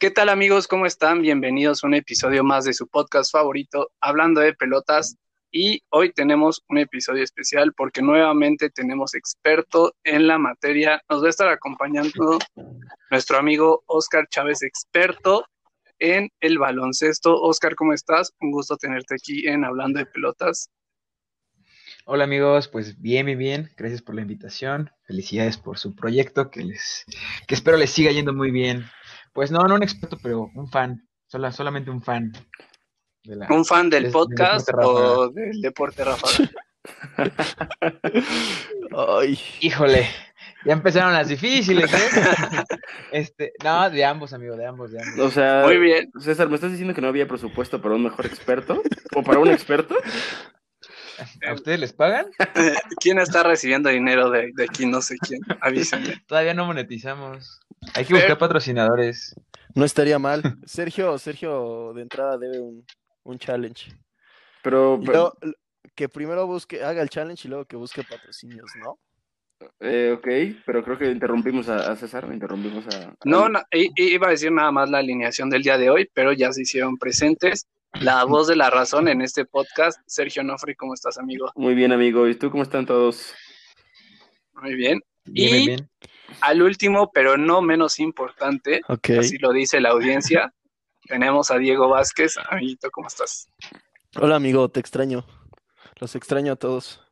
[0.00, 0.68] ¿Qué tal amigos?
[0.68, 1.22] ¿Cómo están?
[1.22, 5.16] Bienvenidos a un episodio más de su podcast favorito, Hablando de Pelotas.
[5.50, 11.02] Y hoy tenemos un episodio especial porque nuevamente tenemos experto en la materia.
[11.10, 12.38] Nos va a estar acompañando
[13.10, 15.44] nuestro amigo Oscar Chávez, experto
[15.98, 17.34] en el baloncesto.
[17.42, 18.32] Oscar, ¿cómo estás?
[18.38, 20.70] Un gusto tenerte aquí en Hablando de Pelotas.
[22.04, 23.70] Hola amigos, pues bien, bien, bien.
[23.76, 24.92] Gracias por la invitación.
[25.02, 27.04] Felicidades por su proyecto que les,
[27.48, 28.86] que espero les siga yendo muy bien.
[29.38, 32.32] Pues no, no un experto, pero un fan, sola, solamente un fan.
[33.48, 36.26] ¿Un fan del podcast o del deporte, Rafa?
[39.20, 39.38] Ay.
[39.60, 40.08] Híjole,
[40.64, 41.98] ya empezaron las difíciles, ¿eh?
[43.12, 45.20] este, no, de ambos, amigo, de ambos, de ambos.
[45.20, 46.10] O sea, muy bien.
[46.18, 48.82] César, ¿me estás diciendo que no había presupuesto para un mejor experto?
[49.14, 49.94] ¿O para un experto?
[51.46, 52.26] ¿A ustedes les pagan?
[53.00, 54.86] ¿Quién está recibiendo dinero de, de aquí?
[54.86, 55.40] No sé quién.
[55.60, 56.22] Avísenme.
[56.26, 57.60] Todavía no monetizamos.
[57.94, 59.34] Hay que buscar patrocinadores.
[59.74, 60.42] No estaría mal.
[60.64, 62.84] Sergio, Sergio de entrada debe un,
[63.24, 63.92] un challenge.
[64.62, 65.00] Pero,
[65.94, 68.98] que primero busque, haga el challenge y luego que busque patrocinios, ¿no?
[69.80, 73.14] Eh, ok, pero creo que interrumpimos a, César, interrumpimos a...
[73.24, 76.52] No, no, iba a decir nada más la alineación del día de hoy, pero ya
[76.52, 77.66] se hicieron presentes.
[78.00, 80.00] La voz de la razón en este podcast.
[80.06, 81.50] Sergio Nofri, ¿cómo estás, amigo?
[81.54, 82.28] Muy bien, amigo.
[82.28, 83.34] ¿Y tú cómo están todos?
[84.54, 85.00] Muy bien.
[85.26, 85.76] y
[86.40, 88.82] al último, pero no menos importante,
[89.18, 90.52] así lo dice la audiencia,
[91.06, 92.36] tenemos a Diego Vázquez.
[92.50, 93.48] Amiguito, ¿cómo estás?
[94.16, 95.24] Hola, amigo, te extraño.
[96.00, 97.02] Los extraño a todos.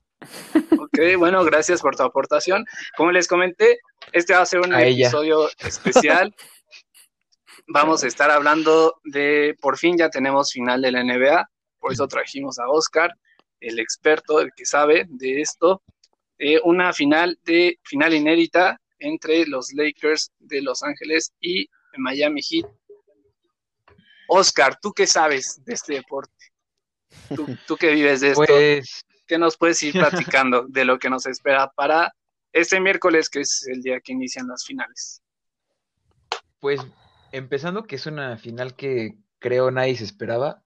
[0.79, 2.65] Ok, bueno, gracias por tu aportación.
[2.97, 3.81] Como les comenté,
[4.13, 6.35] este va a ser un episodio especial.
[7.69, 11.51] Vamos a estar hablando de, por fin ya tenemos final de la NBA,
[11.81, 13.13] por eso trajimos a Oscar,
[13.61, 15.83] el experto, el que sabe de esto,
[16.39, 22.67] eh, una final de final inédita entre los Lakers de Los Ángeles y Miami Heat.
[24.29, 26.33] Oscar, ¿tú qué sabes de este deporte?
[27.67, 29.05] Tú, que vives de esto, pues...
[29.27, 32.13] ¿qué nos puedes ir platicando de lo que nos espera para
[32.53, 35.23] este miércoles, que es el día que inician las finales?
[36.61, 36.81] Pues
[37.33, 40.63] empezando que es una final que creo nadie se esperaba.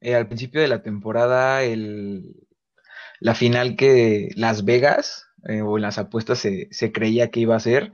[0.00, 2.46] Eh, al principio de la temporada, el,
[3.20, 7.60] la final que Las Vegas eh, o en las apuestas se, creía que iba a
[7.60, 7.92] ser,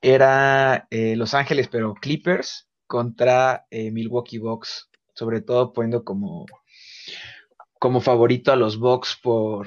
[0.00, 6.44] era eh, Los Ángeles, pero Clippers contra Milwaukee Bucks, sobre todo poniendo como,
[7.78, 9.66] como favorito a los Bucks por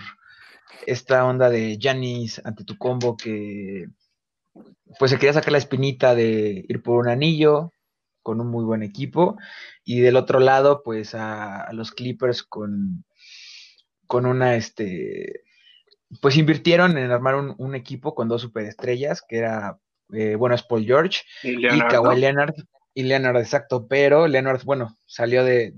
[0.86, 3.88] esta onda de Janis ante tu combo que
[5.00, 7.72] pues se quería sacar la espinita de ir por un anillo
[8.22, 9.38] con un muy buen equipo
[9.84, 13.06] y del otro lado pues a, los Clippers con
[14.06, 15.44] con una este
[16.22, 19.78] pues invirtieron en armar un, equipo con dos superestrellas, que era,
[20.14, 22.56] eh, bueno, es Paul George y, Kawhi Leonard.
[22.94, 25.74] Y Leonard, exacto, pero Leonard, bueno, salió de,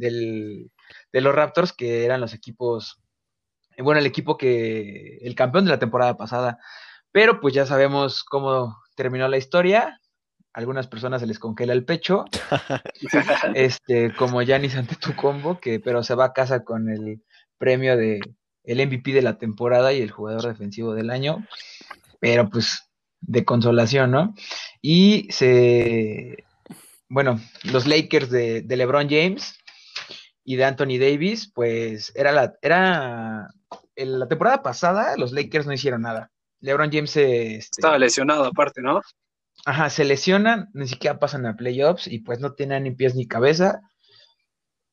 [1.12, 3.02] los Raptors, que eran los equipos,
[3.78, 6.60] bueno, el equipo que, el campeón de la temporada pasada.
[7.12, 10.00] Pero pues ya sabemos cómo terminó la historia.
[10.54, 12.26] algunas personas se les congela el pecho,
[13.56, 17.22] este, como Yanis ante tu combo, que pero se va a casa con el
[17.58, 18.20] premio de,
[18.64, 21.46] el MVP de la temporada y el jugador defensivo del año,
[22.20, 22.90] pero pues
[23.22, 24.34] de consolación, ¿no?
[24.82, 26.46] Y se,
[27.10, 29.58] bueno, los Lakers de, LeBron James
[30.44, 33.48] y de Anthony Davis, pues era la, era,
[33.96, 36.32] en la temporada pasada los Lakers no hicieron nada.
[36.62, 39.02] LeBron James este, estaba lesionado aparte, ¿no?
[39.66, 43.28] Ajá, se lesionan, ni siquiera pasan a playoffs y pues no tienen ni pies ni
[43.28, 43.82] cabeza.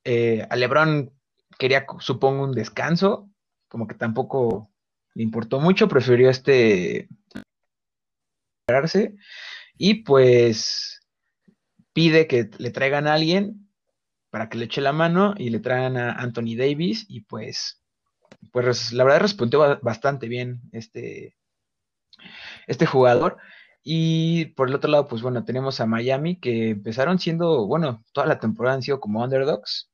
[0.04, 1.12] Eh, a LeBron
[1.58, 3.28] quería, supongo, un descanso
[3.68, 4.70] como que tampoco
[5.14, 7.08] le importó mucho, prefirió este
[9.78, 11.06] y pues
[11.92, 13.70] pide que le traigan a alguien
[14.30, 17.82] para que le eche la mano y le traigan a Anthony Davis y pues
[18.52, 21.35] pues la verdad respondió bastante bien este
[22.66, 23.38] este jugador
[23.82, 28.26] y por el otro lado pues bueno tenemos a Miami que empezaron siendo bueno toda
[28.26, 29.90] la temporada han sido como underdogs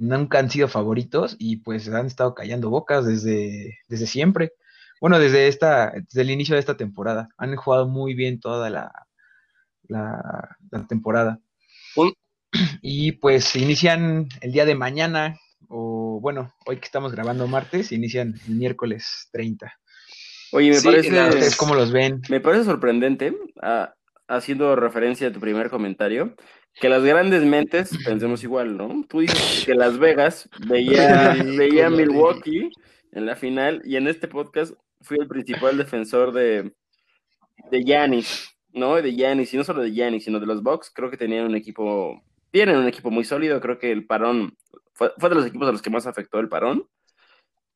[0.00, 4.52] nunca han sido favoritos y pues han estado callando bocas desde, desde siempre.
[5.00, 7.28] Bueno, desde esta, desde el inicio de esta temporada.
[7.36, 8.90] Han jugado muy bien toda la,
[9.88, 10.56] la,
[10.88, 11.38] temporada.
[12.82, 15.38] Y pues inician el día de mañana,
[15.68, 19.72] o bueno, hoy que estamos grabando martes, inician el miércoles 30.
[20.52, 21.56] Oye, me parece.
[21.56, 22.22] ¿Cómo los ven?
[22.28, 23.94] Me parece sorprendente, ah,
[24.28, 26.34] haciendo referencia a tu primer comentario,
[26.74, 29.04] que las grandes mentes pensemos igual, ¿no?
[29.08, 32.70] Tú dices que Las Vegas veía, veía Milwaukee
[33.12, 36.72] en la final y en este podcast fui el principal defensor de
[37.70, 38.56] de Giannis.
[38.72, 41.46] No, de Giannis, y no solo de Giannis, sino de los Bucks, creo que tenían
[41.46, 42.22] un equipo,
[42.52, 44.56] tienen un equipo muy sólido, creo que el parón
[44.92, 46.86] fue, fue de los equipos a los que más afectó el parón,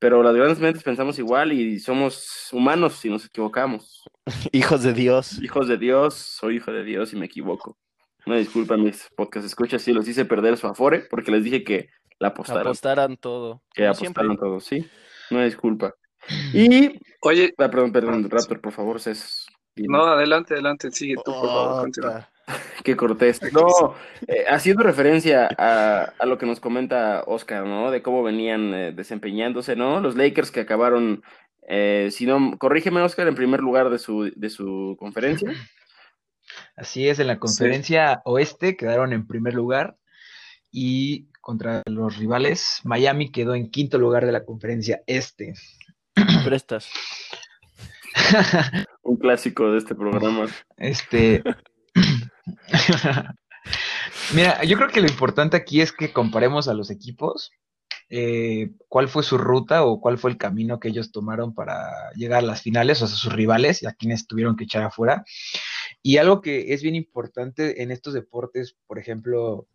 [0.05, 4.05] pero las grandes mentes pensamos igual y somos humanos si nos equivocamos.
[4.53, 5.43] Hijos de Dios.
[5.43, 7.79] Hijos de Dios, soy hijo de Dios y me equivoco.
[8.27, 11.89] No disculpa mis podcast escuchas si los hice perder su afore porque les dije que
[12.19, 12.67] la apostaran.
[12.67, 13.63] Apostaran todo.
[13.73, 14.87] Que apostaran todo, sí.
[15.31, 15.95] No disculpa.
[16.53, 17.01] Y.
[17.23, 17.55] Oye.
[17.57, 19.47] Ah, perdón, perdón, Raptor, por favor, Cés.
[19.77, 22.29] No, adelante, adelante, sigue tú, por favor, continúa.
[22.83, 23.41] Qué cortés.
[23.53, 23.95] No,
[24.27, 27.91] eh, haciendo referencia a, a, lo que nos comenta Oscar, ¿no?
[27.91, 30.01] De cómo venían eh, desempeñándose, ¿no?
[30.01, 31.23] Los Lakers que acabaron,
[31.69, 35.51] eh, si no, corrígeme, Oscar, en primer lugar de su, de su conferencia.
[36.77, 38.21] Así es, en la conferencia sí.
[38.25, 39.97] oeste quedaron en primer lugar
[40.71, 45.55] y contra los rivales, Miami quedó en quinto lugar de la conferencia este.
[46.45, 46.89] Prestas.
[49.03, 50.47] Un clásico de este programa.
[50.77, 51.43] Este.
[54.35, 57.51] Mira, yo creo que lo importante aquí es que comparemos a los equipos,
[58.11, 62.45] eh, cuál fue su ruta o cuál fue el camino que ellos tomaron para llegar
[62.45, 65.25] a las finales, o sea, sus rivales y a quienes tuvieron que echar afuera.
[66.03, 69.67] Y algo que es bien importante en estos deportes, por ejemplo,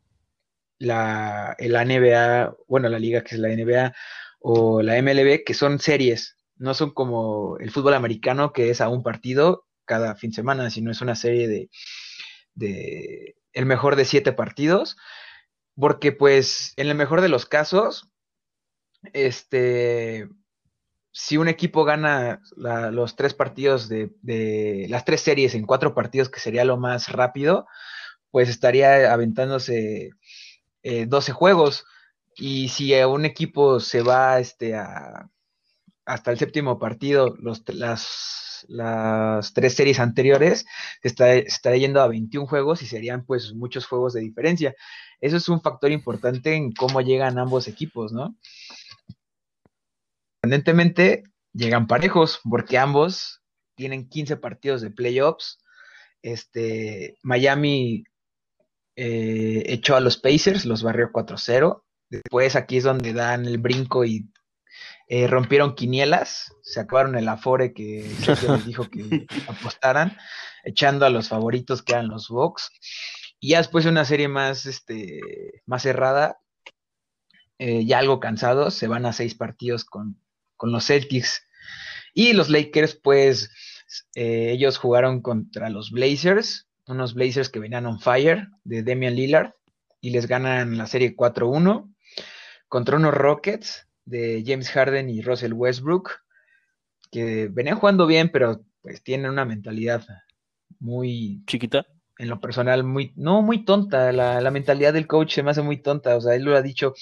[0.78, 3.94] la, la NBA, bueno, la liga que es la NBA
[4.40, 8.90] o la MLB, que son series, no son como el fútbol americano que es a
[8.90, 11.70] un partido cada fin de semana, sino es una serie de,
[12.60, 14.98] de el mejor de siete partidos,
[15.76, 18.12] porque pues en el mejor de los casos,
[19.14, 20.30] este,
[21.12, 26.30] si un equipo gana los tres partidos de, de, las tres series en cuatro partidos,
[26.30, 27.66] que sería lo más rápido,
[28.32, 30.12] pues estaría aventándose
[30.84, 31.86] eh, 12 juegos.
[32.36, 35.30] Y si un equipo se va este, a,
[36.06, 40.66] hasta el séptimo partido, los, las, las tres series anteriores,
[41.02, 44.76] está, está yendo a 21 juegos y serían pues muchos juegos de diferencia.
[45.22, 48.36] Eso es un factor importante en cómo llegan ambos equipos, ¿no?
[50.42, 51.24] Sorprendentemente,
[51.54, 53.42] llegan parejos, porque ambos
[53.76, 55.60] tienen 15 partidos de playoffs.
[56.22, 58.04] Este, Miami
[58.96, 61.84] eh, echó a los Pacers, los barrió 4-0.
[62.10, 64.30] Después aquí es donde dan el brinco y
[65.12, 70.16] eh, rompieron quinielas, se acabaron el afore que Sergio les dijo que apostaran,
[70.64, 72.70] echando a los favoritos que eran los Bucks.
[73.40, 75.20] Y ya después de una serie más, este,
[75.66, 76.40] más cerrada,
[77.58, 80.22] eh, ya algo cansados, se van a seis partidos con,
[80.56, 81.42] con los Celtics.
[82.14, 83.50] Y los Lakers, pues,
[84.14, 89.54] eh, ellos jugaron contra los Blazers, unos Blazers que venían on fire de Damian Lillard,
[90.02, 91.92] y les ganan la serie 4-1
[92.68, 96.12] contra unos Rockets de James Harden y Russell Westbrook,
[97.12, 100.06] que venían jugando bien, pero pues tienen una mentalidad
[100.80, 101.86] muy chiquita.
[102.18, 104.12] En lo personal, muy, no muy tonta.
[104.12, 106.18] La, la, mentalidad del coach se me hace muy tonta.
[106.18, 106.94] O sea, él lo ha dicho.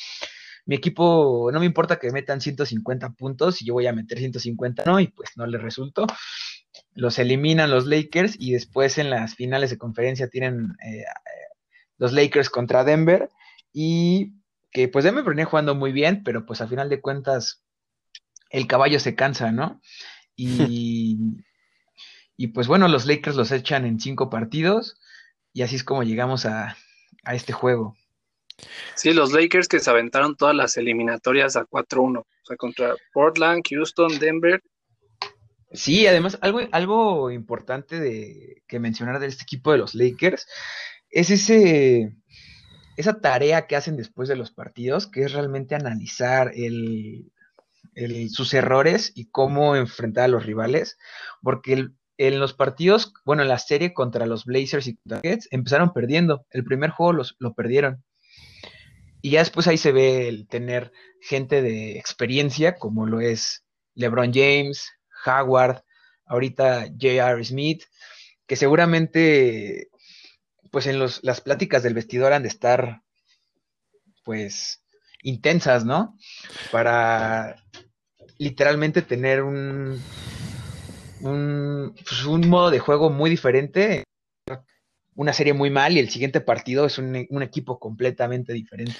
[0.65, 4.83] Mi equipo, no me importa que metan 150 puntos y yo voy a meter 150,
[4.85, 6.05] no, y pues no le resultó.
[6.93, 11.05] Los eliminan los Lakers y después en las finales de conferencia tienen eh,
[11.97, 13.29] los Lakers contra Denver
[13.71, 14.33] y
[14.77, 17.63] que pues Denver venía jugando muy bien, pero pues a final de cuentas
[18.51, 19.81] el caballo se cansa, ¿no?
[20.35, 21.17] Y,
[22.37, 24.99] y pues bueno, los Lakers los echan en cinco partidos
[25.51, 26.77] y así es como llegamos a,
[27.23, 27.97] a este juego.
[28.93, 33.63] Sí, los Lakers que se aventaron todas las eliminatorias a 4-1, o sea, contra Portland,
[33.67, 34.61] Houston, Denver.
[35.71, 40.45] Sí, además, algo, algo importante de que mencionar de este equipo de los Lakers
[41.09, 42.15] es ese,
[42.97, 46.51] esa tarea que hacen después de los partidos, que es realmente analizar
[48.29, 50.97] sus errores y cómo enfrentar a los rivales,
[51.41, 56.45] porque en los partidos, bueno, en la serie contra los Blazers y Nuggets, empezaron perdiendo.
[56.49, 58.03] El primer juego los, lo perdieron.
[59.21, 63.63] Y ya después ahí se ve el tener gente de experiencia, como lo es
[63.93, 64.91] LeBron James,
[65.25, 65.83] Howard,
[66.25, 67.43] ahorita J.R.
[67.43, 67.83] Smith,
[68.47, 69.89] que seguramente
[70.77, 73.01] pues en los, las pláticas del vestidor han de estar,
[74.23, 74.83] pues,
[75.23, 76.15] intensas, ¿no?
[76.71, 77.55] Para
[78.37, 79.99] literalmente tener un,
[81.21, 84.03] un, pues un modo de juego muy diferente,
[85.15, 88.93] una serie muy mal y el siguiente partido es un, un, equipo completamente diferente.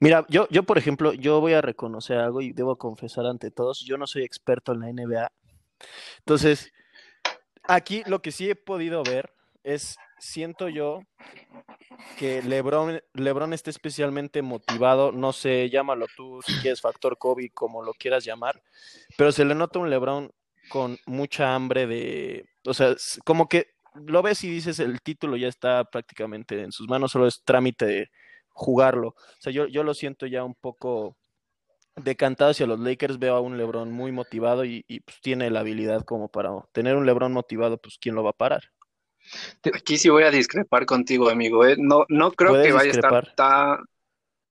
[0.00, 3.84] Mira, yo, yo, por ejemplo, yo voy a reconocer algo y debo confesar ante todos,
[3.84, 5.30] yo no soy experto en la NBA.
[6.20, 6.72] Entonces,
[7.64, 9.30] aquí lo que sí he podido ver
[9.62, 11.00] es siento yo
[12.16, 17.82] que Lebron, Lebron está especialmente motivado, no sé, llámalo tú si quieres factor COVID, como
[17.82, 18.62] lo quieras llamar,
[19.18, 20.30] pero se le nota un Lebron
[20.68, 25.48] con mucha hambre de, o sea, como que lo ves y dices el título ya
[25.48, 28.10] está prácticamente en sus manos, solo es trámite de
[28.50, 29.08] jugarlo.
[29.08, 31.16] O sea, yo, yo lo siento ya un poco
[31.96, 36.04] decantado hacia los Lakers, veo a un LeBron muy motivado y, pues, tiene la habilidad
[36.04, 38.71] como para tener un LeBron motivado, pues ¿quién lo va a parar?
[39.74, 41.64] Aquí sí voy a discrepar contigo, amigo.
[41.64, 41.76] ¿eh?
[41.78, 43.78] No, no creo que vaya a estar tan...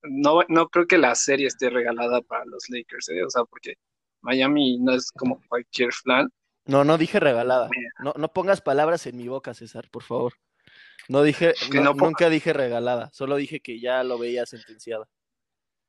[0.03, 3.23] No, no creo que la serie esté regalada para los Lakers, ¿eh?
[3.23, 3.75] o sea, porque
[4.21, 6.29] Miami no es como cualquier flan.
[6.65, 7.69] No, no dije regalada.
[8.03, 10.33] No, no pongas palabras en mi boca, César, por favor.
[11.07, 15.07] No dije, nunca dije regalada, solo dije que ya lo veía sentenciada.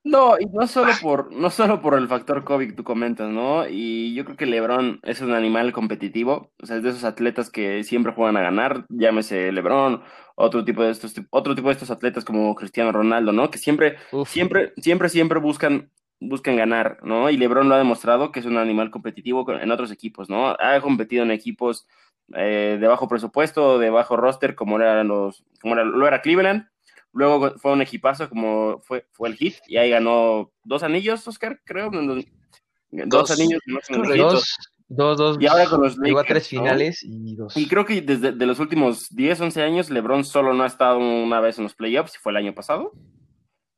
[0.05, 3.69] No, y no solo por, no solo por el factor COVID que tú comentas, ¿no?
[3.69, 7.51] Y yo creo que LeBron es un animal competitivo, o sea, es de esos atletas
[7.51, 10.03] que siempre juegan a ganar, llámese LeBron,
[10.35, 13.49] otro tipo de estos, otro tipo de estos atletas como Cristiano Ronaldo, ¿no?
[13.51, 17.31] Que siempre, siempre, siempre, siempre buscan, buscan ganar, ¿no?
[17.31, 20.57] Y LeBron lo ha demostrado que es un animal competitivo en otros equipos, ¿no?
[20.59, 21.87] Ha competido en equipos
[22.35, 26.72] eh, de bajo presupuesto, de bajo roster, como eran los, como era, lo era Cleveland
[27.13, 31.61] Luego fue un equipazo como fue, fue el hit y ahí ganó dos anillos, Oscar,
[31.65, 31.91] creo.
[31.91, 33.61] Dos, anillos.
[33.89, 34.57] Dos,
[34.89, 35.37] dos, dos.
[35.41, 37.57] Y ahora con los Llegó a tres finales y dos.
[37.57, 40.99] Y creo que desde de los últimos 10, 11 años, LeBron solo no ha estado
[40.99, 42.93] una vez en los playoffs, y fue el año pasado.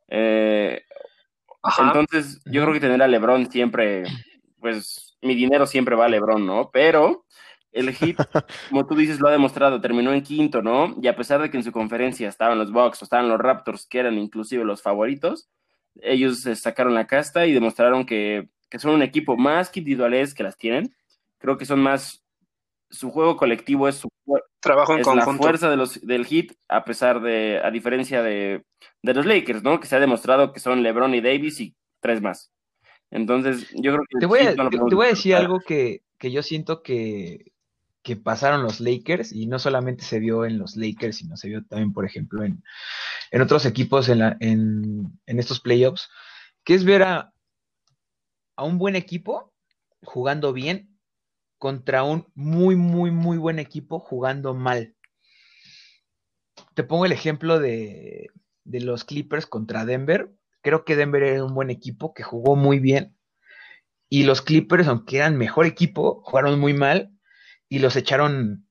[0.09, 0.83] Eh,
[1.81, 4.05] entonces, yo creo que tener a LeBron siempre,
[4.61, 6.71] pues mi dinero siempre va a LeBron, ¿no?
[6.73, 7.25] Pero
[7.75, 8.19] el hit,
[8.71, 10.95] como tú dices, lo ha demostrado, terminó en quinto, ¿no?
[11.03, 13.87] Y a pesar de que en su conferencia estaban los Bucks o estaban los Raptors,
[13.87, 15.49] que eran inclusive los favoritos,
[15.97, 20.57] ellos sacaron la casta y demostraron que, son un equipo más que individuales que las
[20.57, 20.95] tienen.
[21.39, 22.25] Creo que son más,
[22.91, 24.09] su juego colectivo es su
[24.61, 28.65] trabajo en es la fuerza de los, del hit, a pesar de, a diferencia de,
[29.03, 29.79] de los Lakers, ¿no?
[29.79, 32.51] Que se ha demostrado que son LeBron y Davis y tres más.
[33.11, 34.19] Entonces, yo creo que...
[34.19, 37.53] Te voy a, te voy a decir algo que, que yo siento que,
[38.05, 41.65] que pasaron los Lakers y no solamente se vio en los Lakers, sino se vio
[41.65, 42.63] también, por ejemplo, en,
[43.41, 46.11] otros equipos en, en, estos playoffs,
[46.65, 47.33] que es ver a,
[48.57, 49.55] a un buen equipo
[50.03, 50.99] jugando bien
[51.57, 54.95] contra un muy, muy, muy buen equipo jugando mal.
[56.75, 58.29] Te pongo el ejemplo de,
[58.65, 60.31] de los Clippers contra Denver.
[60.61, 63.17] Creo que Denver era un buen equipo que jugó muy bien.
[64.11, 67.14] Y los Clippers, aunque eran mejor equipo, jugaron muy mal
[67.69, 68.69] y los echaron,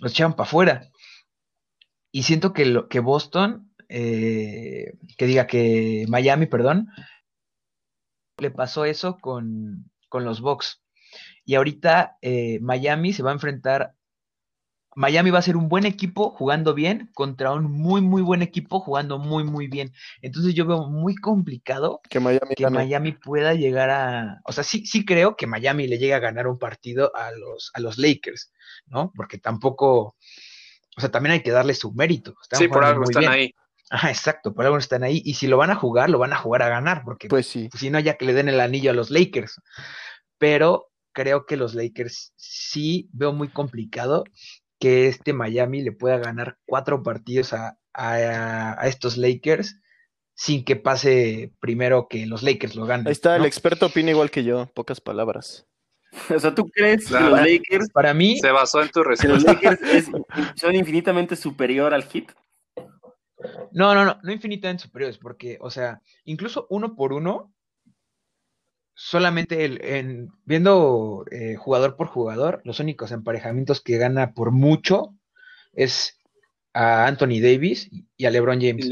[0.00, 0.90] los echaron para afuera.
[2.10, 6.88] Y siento que, lo, que Boston, eh, que diga que Miami, perdón,
[8.38, 10.80] le pasó eso con, los Bucks.
[11.44, 13.94] Y ahorita eh, Miami se va a enfrentar.
[14.96, 18.80] Miami va a ser un buen equipo jugando bien contra un muy, muy buen equipo
[18.80, 19.92] jugando muy, muy bien.
[20.22, 24.40] Entonces yo veo muy complicado que Miami, que Miami pueda llegar a.
[24.44, 27.70] O sea, sí, sí creo que Miami le llegue a ganar un partido a los,
[27.74, 28.52] a los Lakers,
[28.86, 29.12] ¿no?
[29.14, 30.16] Porque tampoco.
[30.96, 32.34] O sea, también hay que darle su mérito.
[32.52, 33.52] sí, por algo están ahí.
[33.90, 35.20] Ajá, exacto, por algo están ahí.
[35.24, 37.68] Y si lo van a jugar, lo van a jugar a ganar, porque pues sí.
[37.76, 39.60] si no, ya que le den el anillo a los Lakers.
[40.38, 44.24] Pero creo que los Lakers sí veo muy complicado
[44.84, 47.78] que este Miami le pueda ganar cuatro partidos a,
[48.84, 49.80] estos Lakers
[50.34, 53.06] sin que pase primero que los Lakers lo ganen.
[53.06, 55.66] Ahí está, el experto opina igual que yo, pocas palabras.
[56.36, 57.90] O sea, ¿tú crees que los Lakers...
[57.92, 58.38] Para mí...
[58.38, 59.32] Se basó en tu respuesta.
[59.32, 60.10] los Lakers
[60.54, 62.30] son infinitamente superior al hit?
[63.72, 67.53] No, no, no, no infinitamente superiores, porque, o sea, incluso uno por uno,
[68.94, 75.14] solamente el, en, viendo eh, jugador por jugador, los únicos emparejamientos que gana por mucho
[75.72, 76.20] es
[76.72, 78.88] a Anthony Davis y a LeBron James.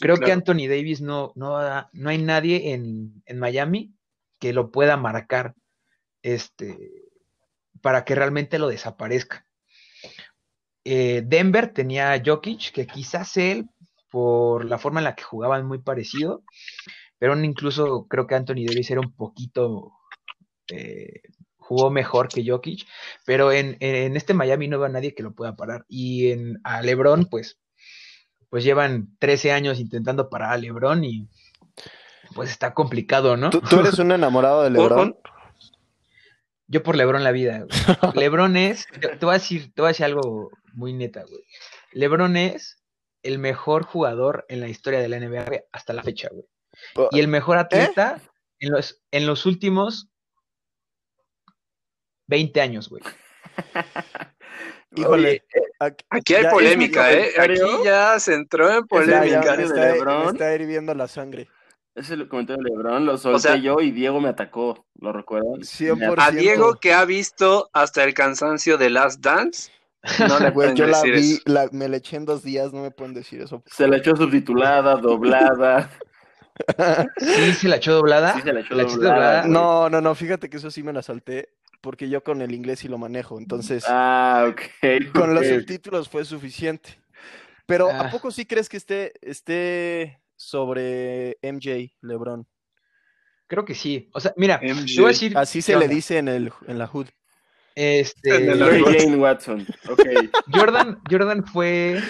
[0.00, 1.58] Creo que Anthony Davis no, no,
[1.92, 3.94] no hay nadie en, en, Miami
[4.38, 5.54] que lo pueda marcar
[6.22, 6.76] este,
[7.80, 9.46] para que realmente lo desaparezca.
[10.84, 13.68] Eh, Denver tenía a Jokic, que quizás él,
[14.10, 16.42] por la forma en la que jugaban muy parecido,
[17.20, 19.92] pero incluso creo que Anthony Davis era un poquito,
[20.68, 21.20] eh,
[21.58, 22.86] jugó mejor que Jokic,
[23.26, 25.84] pero en, este Miami no va nadie que lo pueda parar.
[25.86, 27.60] Y en, a Lebron, pues,
[28.48, 31.28] pues llevan 13 años intentando parar a Lebron y
[32.34, 33.50] pues está complicado, ¿no?
[33.50, 35.14] ¿Tú, eres un enamorado de Lebron?
[36.68, 37.66] Yo por Lebron la vida.
[38.14, 41.44] Lebron es, te voy a decir, te voy a decir algo muy neta, güey.
[41.92, 42.82] Lebron es
[43.22, 46.46] el mejor jugador en la historia de la NBA hasta la fecha, güey.
[47.10, 47.60] Y el mejor ¿Eh?
[47.60, 48.20] atleta
[48.58, 50.08] en, los, en los últimos
[52.28, 53.02] 20 años, güey.
[54.96, 55.44] Híjole,
[56.08, 57.32] aquí hay polémica, ¿eh?
[57.38, 59.56] Aquí ya se entró en polémica.
[59.56, 60.34] de Lebron.
[60.34, 61.48] está hirviendo la sangre.
[61.94, 65.60] Ese es el comentario de Lebron, lo solté yo y Diego me atacó, ¿lo recuerdan?
[66.18, 69.70] A Diego que ha visto hasta el cansancio de Last Dance,
[70.28, 71.40] No le Güey, yo la vi,
[71.72, 73.62] me la eché en dos días, no me pueden decir eso.
[73.66, 75.90] Se la echó subtitulada, doblada.
[77.18, 78.34] ¿Sí se la echó doblada?
[78.34, 79.46] Sí se la echó doblada.
[79.46, 81.50] No, no, no, fíjate que eso sí me la salté
[81.80, 83.84] porque yo con el inglés sí lo manejo, entonces.
[83.88, 84.54] Ah.
[85.14, 86.98] Con los subtítulos fue suficiente.
[87.66, 88.10] Pero ¿a ah.
[88.10, 92.46] poco sí crees que esté, esté sobre MJ, LeBron?
[93.46, 94.08] Creo que sí.
[94.12, 97.06] O sea, mira, decir, así se le dice en, el, en la HUD.
[97.74, 99.66] Este, Jane Watson.
[99.88, 100.30] Okay.
[100.52, 102.00] Jordan, Jordan fue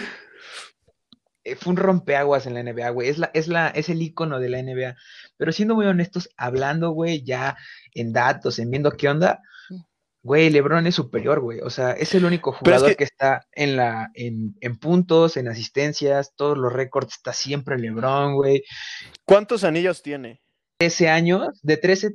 [1.59, 3.09] fue un rompeaguas en la NBA, güey.
[3.09, 4.97] Es, la, es, la, es el icono de la NBA.
[5.37, 7.57] Pero siendo muy honestos, hablando, güey, ya
[7.95, 9.41] en datos, en viendo qué onda,
[10.23, 11.61] güey, LeBron es superior, güey.
[11.61, 13.05] O sea, es el único jugador que...
[13.05, 18.63] está en, la, en, en, puntos, en asistencias, todos los récords, está siempre LeBron, güey.
[19.25, 20.43] ¿Cuántos anillos tiene?
[20.79, 22.15] 13 años, de 13.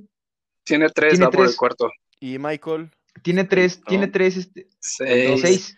[0.64, 1.92] Tiene 3, va por el cuarto.
[2.20, 2.92] ¿Y Michael?
[3.22, 5.78] Tiene 3, tiene 3, este, 6.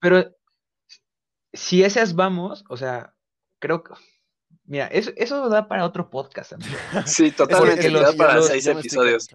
[0.00, 0.35] Pero
[1.56, 3.14] si esas vamos, o sea,
[3.58, 3.94] creo que.
[4.64, 6.74] Mira, eso, eso da para otro podcast también.
[7.06, 7.90] Sí, totalmente.
[7.90, 9.28] da para seis episodios.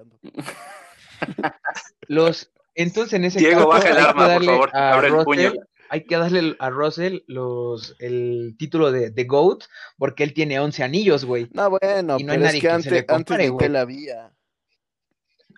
[2.08, 4.70] Los, entonces, en ese Diego, baja el arma, por favor.
[4.76, 5.54] Abre el puño.
[5.90, 9.66] Hay que darle a Russell los, el título de, de GOAT
[9.98, 11.50] porque él tiene 11 anillos, güey.
[11.52, 14.32] No, bueno, y no hay nadie es que, antes, le compare, antes la había.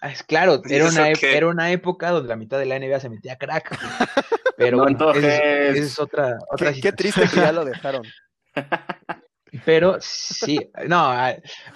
[0.01, 3.09] Ah, es claro, era una, era una época donde la mitad de la NBA se
[3.09, 3.77] metía crack.
[4.57, 8.03] Pero bueno, esa es, otra, otra qué, triste que ya lo dejaron.
[9.65, 11.11] Pero sí, no,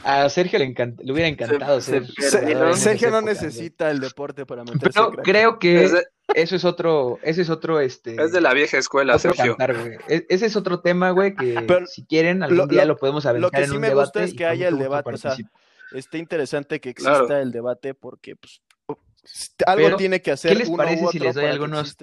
[0.03, 2.05] a, Sergio le, le, hubiera encantado ser.
[2.75, 4.99] Sergio no necesita el deporte para meterse.
[4.99, 5.85] Pero creo que
[6.33, 8.21] eso es otro, ese es otro, este.
[8.21, 9.55] Es de la vieja escuela, Sergio.
[10.07, 13.51] E, ese es otro tema, güey, que si quieren algún día lo, podemos aventar Lo
[13.51, 15.35] que sí me gusta es que haya el debate, o sea,
[15.93, 18.61] está interesante que exista el debate porque pues,
[19.65, 20.53] algo tiene que hacer.
[20.53, 21.95] ¿Qué les parece si les doy algunos?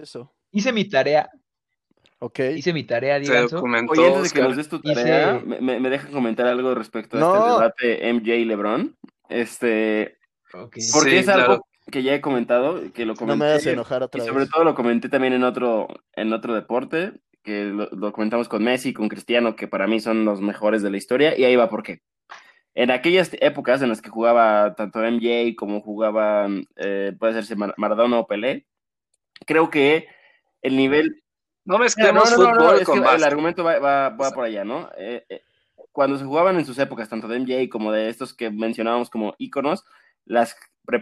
[0.55, 1.29] Hice mi tarea.
[2.21, 2.39] Ok.
[2.57, 6.47] Hice mi tarea, Oye, antes de que nos des tu tarea, me, me dejan comentar
[6.47, 8.97] algo respecto a este debate MJ y LeBron.
[9.29, 10.19] Este.
[10.51, 13.37] Porque es algo que ya he comentado, que lo comenté.
[13.37, 16.55] No me hagas enojar otra y sobre todo lo comenté también en otro, en otro
[16.55, 20.81] deporte, que lo, lo, comentamos con Messi, con Cristiano, que para mí son los mejores
[20.83, 22.01] de la historia, y ahí va por qué
[22.75, 28.19] en aquellas épocas en las que jugaba tanto MJ como jugaba, eh, puede ser Maradona
[28.19, 28.67] o Pelé,
[29.47, 30.09] creo que
[30.65, 31.23] el nivel...
[31.65, 34.91] No mezclemos no, fútbol con El argumento va, por allá, ¿no?
[34.99, 35.43] Eh, eh,
[35.93, 39.35] cuando se jugaban en sus épocas, tanto de MJ como de estos que mencionábamos como
[39.39, 39.85] íconos,
[40.25, 40.57] las,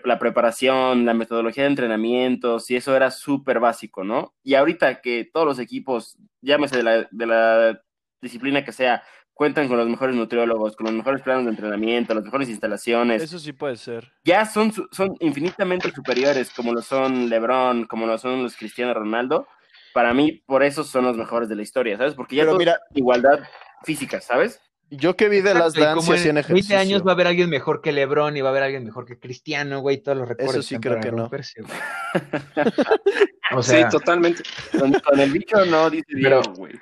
[0.04, 4.34] la preparación, la metodología de entrenamientos, y eso era súper básico, ¿no?
[4.42, 7.82] Y ahorita que todos los equipos, llámese de la, de la
[8.20, 9.02] disciplina que sea,
[9.34, 13.22] cuentan con los mejores nutriólogos, con los mejores planos de entrenamiento, las mejores instalaciones.
[13.22, 14.12] Eso sí puede ser.
[14.24, 19.46] Ya son, son infinitamente superiores, como lo son LeBron, como lo son los Cristiano Ronaldo.
[19.94, 22.14] Para mí, por eso son los mejores de la historia, ¿sabes?
[22.14, 23.40] Porque ya mira, igualdad
[23.84, 24.60] física, ¿sabes?
[24.94, 27.80] Yo que vi de las danzas en, en 20 años va a haber alguien mejor
[27.80, 30.56] que LeBron y va a haber alguien mejor que Cristiano, güey, todos los recuerdos.
[30.56, 31.24] Eso sí creo que no.
[33.56, 34.42] o sea, sí, totalmente.
[34.78, 36.74] Con, el bicho no dice bien, güey.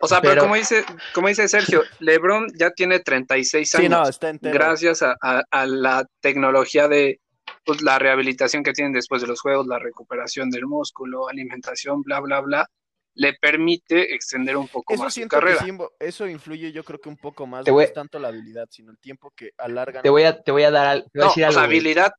[0.00, 4.20] O sea, pero, como dice, como dice Sergio, LeBron ya tiene 36 años.
[4.40, 7.20] gracias a, la tecnología de
[7.64, 12.20] pues, la rehabilitación que tienen después de los juegos, la recuperación del músculo, alimentación, bla,
[12.20, 12.66] bla, bla,
[13.14, 15.64] le permite extender un poco más su carrera.
[15.98, 18.98] eso influye, yo creo que un poco más, no es tanto la habilidad, sino el
[18.98, 20.02] tiempo que alargan.
[20.02, 22.12] Te voy a, te voy a dar no, decir algo, habilidad,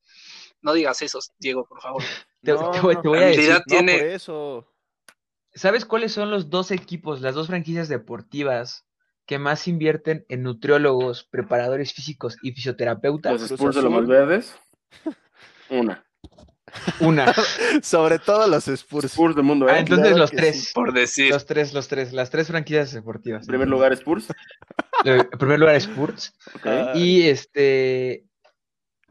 [0.61, 2.03] no digas eso, Diego, por favor.
[2.43, 4.70] Te, voy a decir, tiene, eso
[5.53, 8.85] ¿Sabes cuáles son los dos equipos, las dos franquicias deportivas
[9.25, 13.33] que más invierten en nutriólogos, preparadores físicos y fisioterapeutas?
[13.33, 14.55] Los Spurs de los más verdes.
[15.69, 16.05] Una.
[16.99, 17.33] Una.
[17.81, 19.05] Sobre todo los Spurs.
[19.05, 19.67] Spurs del mundo.
[19.67, 19.73] ¿eh?
[19.73, 20.71] Ah, entonces los tres.
[20.73, 21.29] por decir.
[21.29, 22.13] Los tres, los tres.
[22.13, 23.43] Las tres franquicias deportivas.
[23.43, 24.27] En primer lugar Spurs.
[25.03, 26.33] En primer lugar Spurs.
[26.93, 28.25] Y este.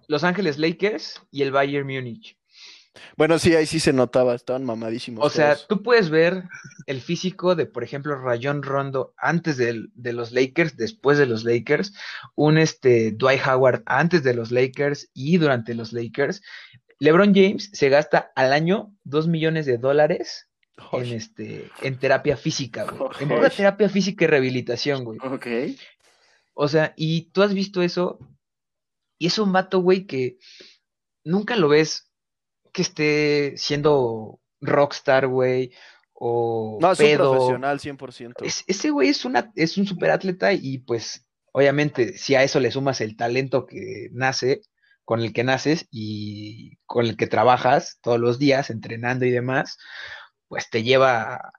[0.07, 2.37] Los Ángeles Lakers y el Bayern Múnich.
[3.16, 5.24] Bueno, sí, ahí sí se notaba, estaban mamadísimos.
[5.24, 6.44] O sea, tú puedes ver
[6.86, 11.92] el físico de, por ejemplo, Rayon Rondo antes de, los Lakers, después de los Lakers,
[12.34, 16.42] un este Dwight Howard antes de los Lakers y durante los Lakers.
[16.98, 20.48] LeBron James se gasta al año dos millones de dólares
[20.92, 23.10] en este en terapia física, güey.
[23.20, 25.18] En pura terapia física y rehabilitación, güey.
[25.22, 25.46] Ok.
[26.54, 28.18] O sea, y tú has visto eso,
[29.18, 30.38] y es un vato, güey, que
[31.24, 32.10] nunca lo ves
[32.72, 35.72] que esté siendo rockstar, güey,
[36.12, 38.35] o No, es un profesional 100%.
[38.66, 43.00] ese güey es, una, es un superatleta y pues obviamente si a eso le sumas
[43.00, 44.61] el talento que nace
[45.04, 49.76] con el que naces y con el que trabajas todos los días, entrenando y demás,
[50.46, 51.52] pues te lleva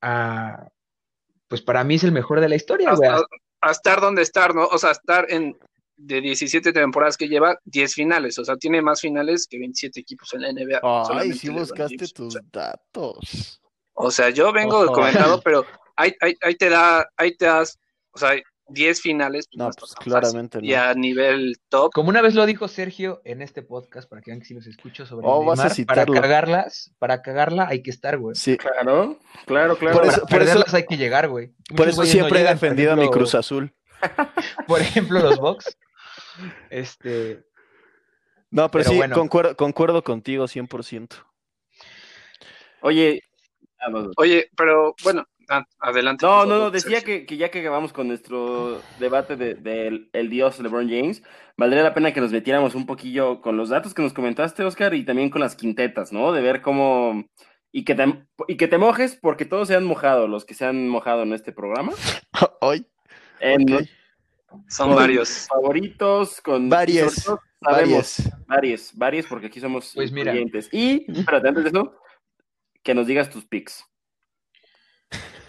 [0.00, 0.68] a,
[1.48, 2.94] pues para mí es el mejor de la historia,
[3.60, 4.66] A, estar donde estar, ¿no?
[4.66, 5.58] O sea, estar en
[5.96, 10.32] de 17 temporadas que lleva, 10 finales, o sea, tiene más finales que 27 equipos
[10.34, 10.80] en la NBA.
[11.10, 13.60] Ay, si buscaste tus datos.
[13.94, 15.64] O sea, yo vengo comentado, pero
[15.96, 17.78] ahí, ahí, te da, ahí te das,
[18.12, 18.34] o sea,
[18.68, 19.46] 10 finales.
[19.46, 20.64] Pues, no, pues claramente no.
[20.64, 21.92] Y a nivel top.
[21.92, 24.66] Como una vez lo dijo Sergio en este podcast, para que vean que si los
[24.66, 28.34] escucho sobre oh, vas a para cagarlas, para cagarla hay que estar, güey.
[28.34, 28.56] Sí.
[28.56, 29.98] Claro, claro, claro.
[29.98, 31.52] Por eso, perderlas hay que llegar, güey.
[31.76, 33.74] Por eso siempre he defendido a mi Cruz Azul.
[34.66, 35.76] por ejemplo, los Bucks.
[36.70, 37.44] Este...
[38.50, 41.24] No, pero, sí, concuerdo, concuerdo contigo 100%.
[42.82, 43.20] Oye,
[44.16, 45.26] Oye, pero bueno,
[45.78, 46.24] adelante.
[46.24, 50.58] No, no, no, decía que, ya que acabamos con nuestro debate del de, el dios
[50.58, 51.22] LeBron James,
[51.56, 54.94] valdría la pena que nos metiéramos un poquillo con los datos que nos comentaste, Oscar,
[54.94, 56.32] y también con las quintetas, ¿no?
[56.32, 57.24] De ver cómo...
[57.72, 58.04] Y que te,
[58.46, 61.32] y que te mojes porque todos se han mojado, los que se han mojado en
[61.32, 61.92] este programa.
[62.60, 62.86] Hoy.
[64.68, 65.46] Son varios.
[65.48, 66.68] Favoritos, con...
[66.68, 67.24] Varios.
[67.62, 68.90] Sabemos, varios.
[68.94, 70.34] varios, porque aquí somos pues mira.
[70.70, 71.94] Y, espérate, antes de eso,
[72.82, 73.84] que nos digas tus picks.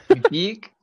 [0.09, 0.73] Mi pick,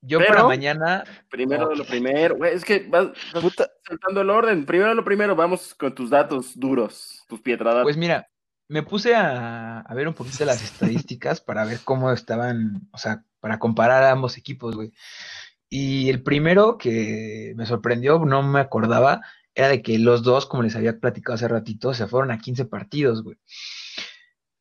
[0.00, 1.04] yo para mañana.
[1.28, 4.64] Primero lo primero, es que vas, saltando el orden.
[4.64, 7.82] Primero lo primero, vamos con tus datos duros, tus pietradas.
[7.82, 8.28] Pues mira,
[8.68, 13.24] me puse a, a, ver un poquito las estadísticas para ver cómo estaban, o sea,
[13.40, 14.92] para comparar a ambos equipos, güey.
[15.68, 19.22] Y el primero que me sorprendió, no me acordaba,
[19.54, 22.66] era de que los dos, como les había platicado hace ratito, se fueron a 15
[22.66, 23.38] partidos, güey.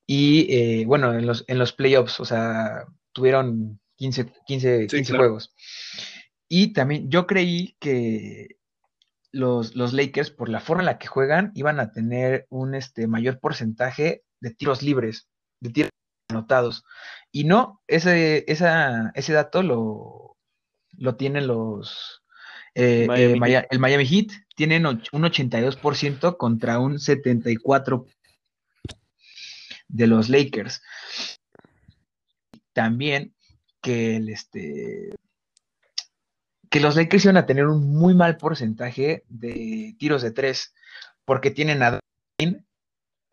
[0.07, 5.53] Y eh, bueno, en los, en los playoffs, o sea, tuvieron 15, 15, juegos.
[6.47, 8.57] Y también yo creí que
[9.31, 13.07] los, los, Lakers, por la forma en la que juegan, iban a tener un este,
[13.07, 15.27] mayor porcentaje de tiros libres,
[15.59, 15.89] de tiros
[16.29, 16.83] anotados.
[17.31, 20.34] Y no, ese, esa, ese dato lo,
[20.97, 22.23] lo tienen los...
[22.73, 28.05] Eh, eh, el Miami Heat tienen un 82% contra un 74%
[29.87, 30.81] de los Lakers.
[32.73, 33.33] También
[33.81, 35.15] que el este
[36.69, 40.73] que los Lakers iban a tener un muy mal porcentaje de tiros de tres,
[41.23, 41.99] porque tienen a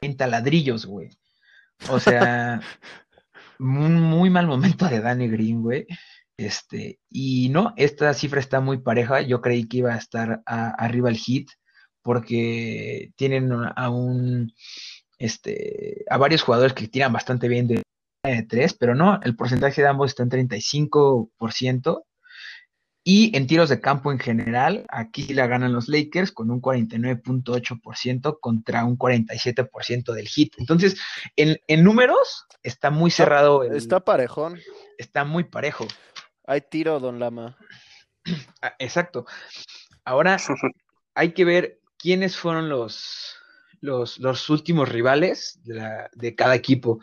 [0.01, 1.11] 30 ladrillos, güey.
[1.89, 2.61] O sea,
[3.59, 5.87] un muy mal momento de Danny Green, güey.
[6.43, 9.23] Este, y no, esta cifra está muy pareja.
[9.23, 11.51] Yo creí que iba a estar arriba el hit,
[12.03, 14.53] porque tienen a un
[15.23, 17.83] este, a varios jugadores que tiran bastante bien de,
[18.49, 22.05] tres, pero no, el porcentaje de ambos está en 35%.
[23.05, 28.39] Y en tiros de campo en general, aquí la ganan los Lakers con un 49.8%
[28.41, 30.55] contra un 47% del hit.
[30.59, 31.01] Entonces,
[31.35, 33.65] en, números está muy cerrado.
[33.65, 34.61] está parejón.
[34.99, 35.89] Está muy parejo.
[36.47, 37.57] Hay tiro, don Lama.
[38.61, 39.27] Ah, exacto.
[40.05, 40.37] Ahora
[41.15, 43.37] hay que ver quiénes fueron los,
[43.81, 47.01] los, últimos rivales de, cada equipo.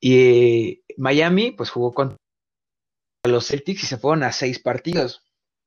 [0.00, 2.16] Y Miami, pues jugó contra
[3.24, 5.24] los Celtics y se fueron a seis partidos,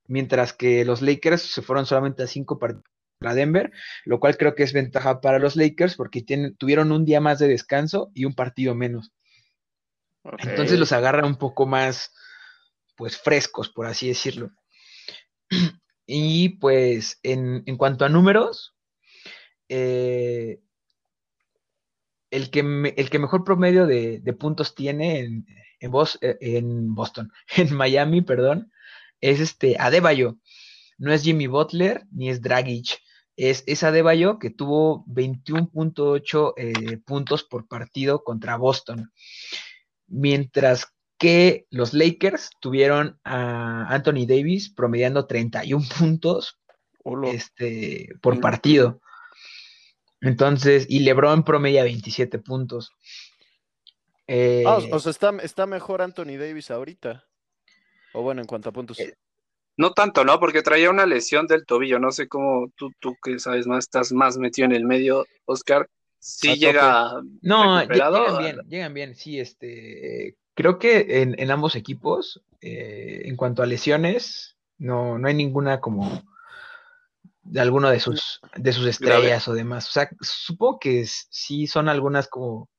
[0.07, 2.85] mientras que los Lakers se fueron solamente a cinco partidos
[3.19, 3.71] para Denver,
[4.05, 7.39] lo cual creo que es ventaja para los Lakers porque tienen, tuvieron un día más
[7.39, 9.11] de descanso y un partido menos.
[10.39, 12.13] Entonces los agarra un poco más,
[12.95, 14.51] pues frescos, por así decirlo.
[16.05, 18.75] Y pues en, en cuanto a números,
[19.69, 20.59] eh,
[22.31, 22.59] el, que
[22.95, 25.45] el que mejor promedio de, puntos tiene en,
[25.79, 28.71] en, eh, en, Boston, en Miami, perdón,
[29.21, 30.37] es este Adebayo.
[30.97, 32.99] No es Jimmy Butler ni es Dragic.
[33.35, 39.11] Es, es Adebayo que tuvo 21.8 eh, puntos por partido contra Boston.
[40.07, 40.92] Mientras
[41.23, 46.59] que los Lakers tuvieron a Anthony Davis promediando 31 puntos
[47.31, 48.99] este, por partido.
[50.19, 52.91] Entonces, y LeBron promedia 27 puntos.
[54.27, 57.23] Eh, ah, o sea, está, está, mejor Anthony Davis ahorita.
[58.11, 58.99] O bueno, en cuanto a puntos.
[58.99, 59.15] Eh,
[59.77, 60.41] no tanto, ¿no?
[60.41, 61.99] Porque traía una lesión del tobillo.
[61.99, 65.89] No sé cómo tú, tú que sabes más, estás más metido en el medio, Oscar.
[66.19, 67.13] Sí llega.
[67.41, 69.15] No, llegan bien, llegan bien.
[69.15, 70.35] Sí, este.
[70.55, 75.79] Creo que en, en ambos equipos, eh, en cuanto a lesiones, no, no hay ninguna
[75.79, 76.23] como
[77.41, 79.89] de alguno de sus, de sus estrellas o demás.
[79.89, 82.69] O sea, supongo que sí son algunas como,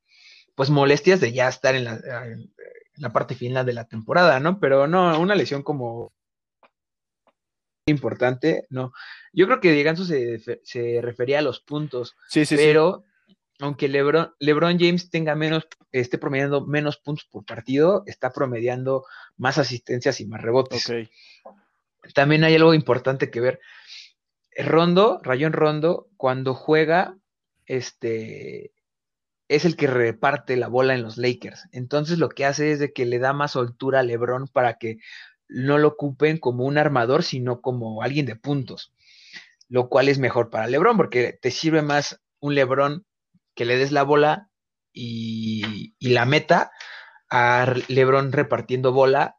[0.55, 2.51] pues molestias de ya estar en la, en
[2.95, 4.59] la parte final de la temporada, ¿no?
[4.59, 6.13] Pero no, una lesión como
[7.87, 8.93] importante, no.
[9.33, 13.03] Yo creo que Diganzo se, se refería a los puntos, sí, sí, pero
[13.59, 19.05] aunque Lebron, LeBron James tenga menos, esté promediando menos puntos por partido, está promediando
[19.37, 20.91] más asistencias y más rebotes.
[22.13, 23.59] También hay algo importante que ver.
[24.57, 27.17] Rondo, Rayón Rondo, cuando juega,
[27.65, 28.73] este,
[29.47, 31.67] es el que reparte la bola en los Lakers.
[31.71, 34.97] Entonces lo que hace es de que le da más soltura a LeBron para que
[35.47, 38.93] no lo ocupen como un armador, sino como alguien de puntos.
[39.69, 43.05] Lo cual es mejor para LeBron porque te sirve más un LeBron
[43.55, 44.49] que le des la bola
[44.93, 46.71] y, la meta
[47.29, 49.37] a LeBron repartiendo bola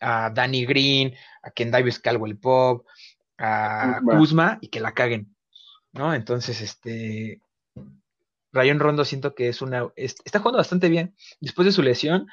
[0.00, 2.86] a Danny Green, a Ken Davis Caldwell Pop,
[3.38, 5.34] a Kuzma y que la caguen.
[5.92, 6.14] ¿No?
[6.14, 7.40] Entonces, este,
[8.52, 11.14] Rayon Rondo siento que es una, está jugando bastante bien.
[11.40, 12.26] Después de su lesión,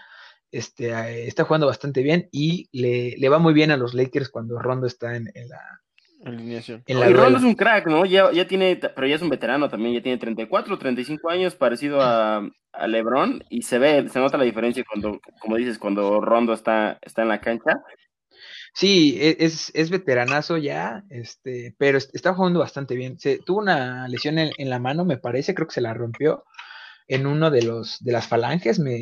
[0.52, 4.60] este, eh, está jugando bastante bien y le, va muy bien a los Lakers cuando
[4.60, 5.82] Rondo está en, la
[6.24, 6.84] alineación.
[6.88, 8.06] y Rondo es un crack, ¿no?
[8.06, 12.02] Ya, ya tiene, pero ya es un veterano también, ya tiene 34, 35 años, parecido
[12.02, 16.54] a, a LeBron, y se ve, se nota la diferencia cuando, como dices, cuando Rondo
[16.54, 17.82] está, está en la cancha.
[18.74, 23.20] Sí, e, es, es, veteranazo ya, este, pero está jugando bastante bien.
[23.20, 26.44] Se, tuvo una lesión en, la mano, me parece, creo que se la rompió
[27.08, 28.96] en uno de los de las falanges, me,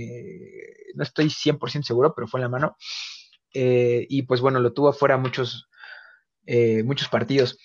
[0.96, 2.78] no estoy 100% seguro, pero fue en la mano.
[3.54, 5.70] Eh, y pues bueno, lo tuvo afuera muchos,
[6.54, 7.58] eh, muchos partidos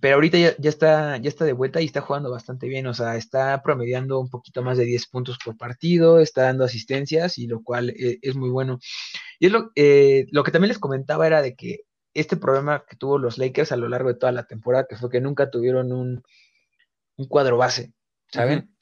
[0.00, 3.16] pero ahorita ya, está, ya está de vuelta y está jugando bastante bien, o sea,
[3.16, 7.62] está promediando un poquito más de 10 puntos por partido, está dando asistencias y lo
[7.62, 8.78] cual eh, es muy bueno.
[9.38, 11.80] Y es lo, eh, lo que también les comentaba era de que
[12.14, 15.10] este problema que tuvo los Lakers a lo largo de toda la temporada, que fue
[15.10, 16.22] que nunca tuvieron un,
[17.28, 17.92] cuadro base,
[18.30, 18.74] ¿saben?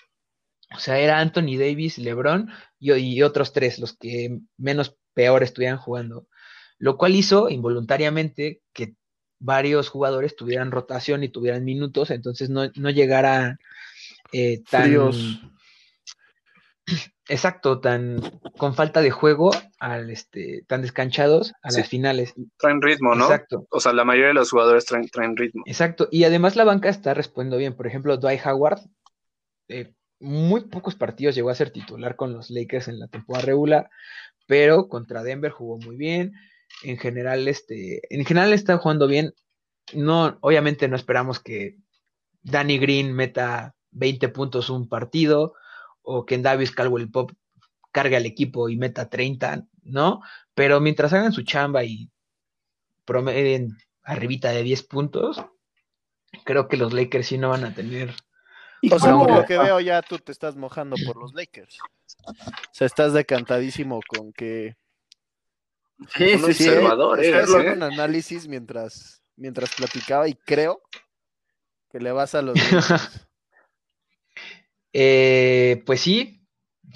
[0.75, 5.79] O sea, era Anthony Davis, LeBron y, y otros tres, los que menos peor estuvieran
[5.79, 6.27] jugando,
[6.79, 8.97] lo cual hizo involuntariamente que
[9.39, 13.59] varios jugadores tuvieran rotación y tuvieran minutos, entonces no, no llegara
[14.33, 14.93] eh, tan...
[17.27, 18.21] Exacto, tan
[18.59, 22.35] con falta de juego, al este, tan descanchados a las finales.
[22.59, 23.25] Traen ritmo, ¿no?
[23.25, 23.67] Exacto.
[23.71, 25.63] O sea, la mayoría de los jugadores traen, traen ritmo.
[25.65, 26.07] Exacto.
[26.11, 27.75] Y además la banca está respondiendo bien.
[27.75, 28.81] Por ejemplo, Dwight Howard,
[29.69, 33.91] eh, muy pocos partidos llegó a ser titular con los Lakers en la temporada regular,
[34.47, 36.35] pero contra Denver jugó muy bien
[36.83, 39.33] en general, este, en general está jugando bien.
[39.93, 41.77] No, obviamente no esperamos que
[42.43, 45.55] Danny Green meta 20 puntos un partido
[46.03, 47.33] o que en Davis Caldwell Pop
[47.93, 50.21] cargue al equipo y meta 30, ¿no?
[50.55, 52.11] Pero mientras hagan su chamba y
[53.05, 55.45] promedien arribita de 10 puntos,
[56.45, 58.15] creo que los Lakers sí no van a tener.
[58.91, 61.79] O sea, por lo que veo ya tú te estás mojando por los Lakers.
[62.27, 62.35] O
[62.73, 64.77] sea, estás decantadísimo con que
[66.17, 66.65] Sí, sí, sí.
[66.65, 67.73] Salvador, ¿eh?
[67.73, 70.83] un análisis mientras, mientras platicaba y creo
[71.91, 72.55] que le vas a los.
[74.93, 76.41] eh, pues sí,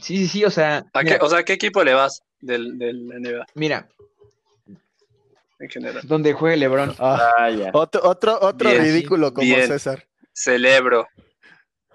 [0.00, 0.84] sí, sí, sí, o sea.
[0.92, 3.46] ¿A qué, o sea, ¿qué equipo le vas del, del NBA?
[3.54, 3.88] Mira.
[5.60, 6.02] En general.
[6.06, 6.94] Donde juegue LeBron.
[6.98, 10.06] Ah, ah, otro otro, otro ridículo como César.
[10.32, 11.08] Celebro.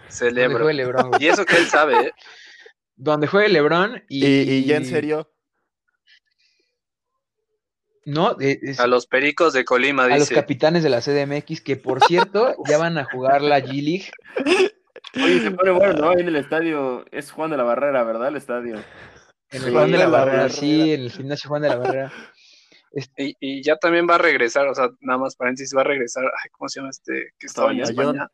[0.10, 0.72] Celebro.
[0.72, 2.12] Lebron, y eso que él sabe, ¿eh?
[2.96, 5.33] Donde juegue LeBron y, y ya en serio,
[8.06, 8.36] no,
[8.78, 10.16] a los Pericos de Colima, dice.
[10.16, 14.12] A los capitanes de la CDMX, que por cierto, ya van a jugar la G-League.
[15.16, 16.10] Oye, se pone bueno, ¿no?
[16.10, 18.30] Ahí en el estadio, es Juan de la Barrera, ¿verdad?
[18.30, 18.76] El estadio.
[19.52, 22.13] En el Juan de la, Barrera, sí, en el gimnasio Juan de la Barrera.
[22.92, 26.26] Este y, ya también va a regresar, o sea, nada más paréntesis, va a regresar,
[26.52, 27.32] ¿cómo se llama este?
[27.39, 28.28] Que estaba en España.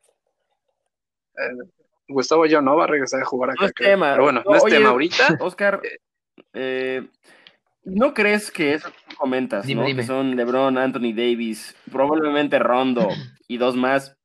[1.37, 1.69] Eh,
[2.07, 3.61] Gustavo yo no va a regresar a jugar acá.
[3.61, 4.11] No es tema.
[4.11, 5.37] Pero bueno, no es tema ahorita.
[5.39, 5.99] Oscar, eh,
[6.53, 7.07] eh
[7.89, 9.85] ¿No crees que eso que comentas, ¿no?
[9.85, 13.07] que son LeBron, Anthony Davis, probablemente Rondo
[13.47, 14.17] y dos más,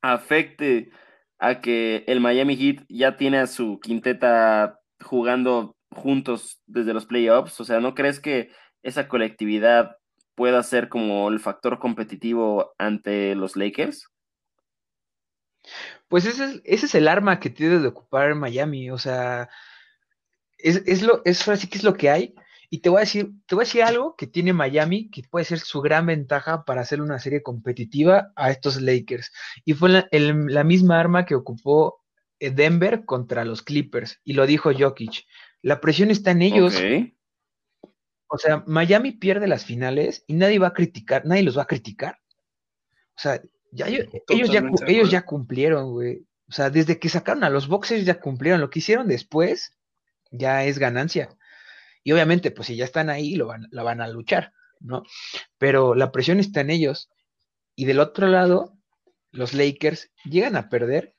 [0.00, 0.90] afecte
[1.38, 7.60] a que el Miami Heat ya tiene a su quinteta jugando juntos desde los playoffs?
[7.60, 8.50] O sea, ¿no crees que
[8.82, 9.96] esa colectividad
[10.34, 14.08] pueda ser como el factor competitivo ante los Lakers?
[16.08, 19.48] Pues ese es, ese es el arma que tiene de ocupar Miami, o sea,
[20.58, 22.34] es, es lo, es así que es lo que hay
[22.74, 25.44] y te voy a decir, te voy a decir algo que tiene Miami, que puede
[25.44, 29.30] ser su gran ventaja para hacer una serie competitiva a estos Lakers.
[29.66, 32.02] Y fue la, misma arma que ocupó
[32.40, 34.22] eh, Denver contra los Clippers.
[34.24, 35.26] Y lo dijo Jokic.
[35.60, 36.80] La presión está en ellos.
[38.28, 41.66] O sea, Miami pierde las finales y nadie va a criticar, nadie los va a
[41.66, 42.20] criticar.
[43.14, 44.06] O sea, ya, ellos,
[44.50, 46.26] ya, ellos ya cumplieron, güey.
[46.48, 48.62] O sea, desde que sacaron a los boxers ya cumplieron.
[48.62, 49.76] Lo que hicieron después
[50.30, 51.36] ya es ganancia.
[52.04, 55.02] Y obviamente, pues si ya están ahí, lo van, la van a luchar, ¿no?
[55.58, 57.10] Pero la presión está en ellos.
[57.76, 58.76] Y del otro lado,
[59.30, 61.14] los Lakers llegan a perder.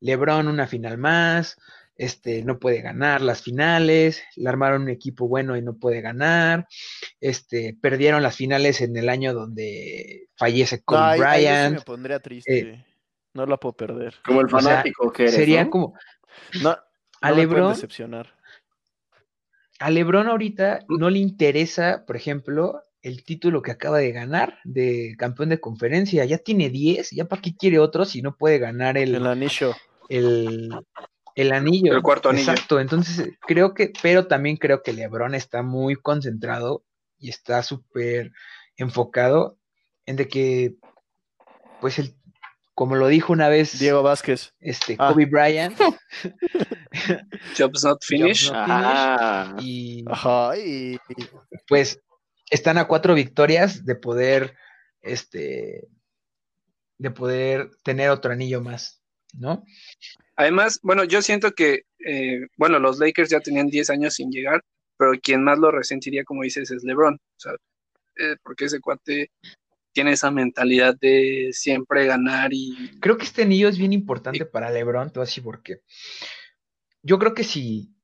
[0.00, 1.56] LeBron una final más,
[1.96, 6.68] este, no puede ganar las finales, le armaron un equipo bueno y no puede ganar,
[7.20, 11.78] este, perdieron las finales en el año donde fallece Kobe Bryant.
[11.78, 12.86] me pondría triste, eh,
[13.32, 14.16] no la puedo perder.
[14.24, 15.94] Como el fanático que eres, Sería como...
[16.62, 16.76] No,
[17.22, 17.72] a LeBron...
[17.72, 18.35] decepcionar.
[19.78, 20.98] A LeBron ahorita mm.
[20.98, 26.24] no le interesa, por ejemplo, el título que acaba de ganar de campeón de conferencia.
[26.24, 29.74] Ya tiene 10, ya para qué quiere otro si no puede ganar el, el anillo.
[30.08, 30.70] El,
[31.36, 31.94] el anillo.
[31.94, 32.50] El cuarto anillo.
[32.50, 36.84] Exacto, entonces creo que, pero también creo que Lebron está muy concentrado
[37.18, 38.32] y está súper
[38.76, 39.58] enfocado
[40.06, 40.76] en de que,
[41.80, 42.15] pues, el,
[42.76, 45.08] como lo dijo una vez Diego Vázquez, este, ah.
[45.08, 45.78] Kobe Bryant.
[47.58, 48.52] Jobs not finished.
[48.54, 49.56] Ah.
[49.58, 50.04] y,
[50.62, 50.98] y,
[51.66, 51.98] pues
[52.50, 54.54] están a cuatro victorias de poder,
[55.00, 55.88] este,
[56.98, 59.64] de poder tener otro anillo más, ¿no?
[60.36, 64.62] Además, bueno, yo siento que, eh, bueno, los Lakers ya tenían 10 años sin llegar,
[64.98, 67.52] pero quien más lo resentiría, como dices, es LeBron, o sea,
[68.18, 69.30] eh, porque ese cuate
[69.96, 72.98] tiene esa mentalidad de siempre ganar y...
[73.00, 75.80] Creo que este anillo es bien importante para LeBron, todo así porque
[77.00, 77.94] yo creo que si,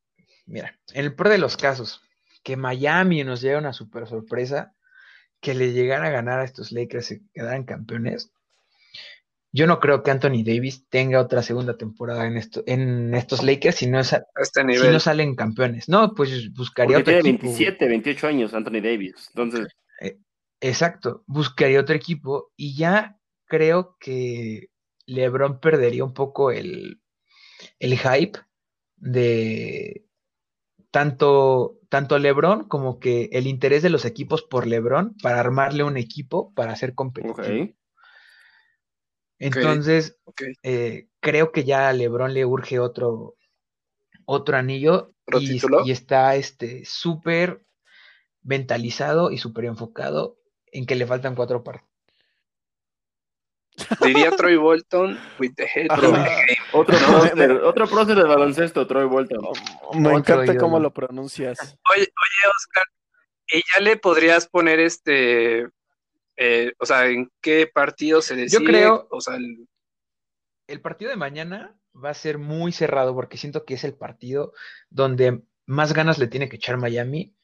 [0.47, 2.01] mira, en el peor de los casos,
[2.43, 4.75] que Miami nos llegue una super sorpresa,
[5.39, 8.33] que le llegara a ganar a estos Lakers y quedaran campeones,
[9.53, 13.77] yo no creo que Anthony Davis tenga otra segunda temporada en, esto, en estos Lakers
[13.77, 14.23] si no, este
[14.79, 15.91] si no salen campeones.
[15.91, 19.29] No, pues buscaría otro tiene 27, 28 años Anthony Davis.
[19.35, 19.77] Entonces.
[20.01, 20.17] Eh,
[20.63, 24.71] exacto, buscaría otro equipo y ya creo que
[25.07, 27.03] LeBron perdería un poco el,
[27.81, 28.39] el hype
[28.97, 30.07] de
[30.93, 35.97] tanto, tanto LeBron como que el interés de los equipos por LeBron para armarle un
[35.97, 37.75] equipo para ser competitivo.
[39.41, 40.17] Entonces,
[40.63, 43.35] eh, creo que ya a Lebron le urge otro,
[44.25, 47.65] otro anillo y, y, está este súper
[48.43, 50.37] mentalizado y súper enfocado
[50.73, 51.89] en que le faltan cuatro partes.
[54.05, 55.87] Diría Troy Bolton with the head
[56.73, 56.99] Otro,
[57.69, 59.41] otro prócer de baloncesto, Troy Bolton.
[59.95, 61.79] Me encanta cómo lo pronuncias.
[61.95, 62.85] Oye, oye, Oscar,
[63.53, 65.69] ¿y ya le podrías poner este
[66.37, 68.61] eh, o sea, ¿en qué partido se decide?
[68.61, 70.81] Yo creo, o sea, el...
[70.81, 74.53] partido de mañana va a ser muy cerrado porque siento que es el partido
[74.89, 77.35] donde más ganas le tiene que echar Miami